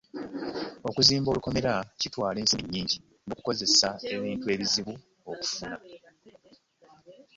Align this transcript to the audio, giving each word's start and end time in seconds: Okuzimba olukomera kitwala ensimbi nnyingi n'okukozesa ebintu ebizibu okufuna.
Okuzimba 0.87 1.27
olukomera 1.29 1.73
kitwala 1.99 2.37
ensimbi 2.39 2.67
nnyingi 2.67 2.97
n'okukozesa 3.25 3.89
ebintu 4.13 4.45
ebizibu 4.53 4.93
okufuna. 5.31 5.77